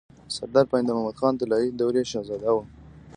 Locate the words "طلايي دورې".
1.39-2.01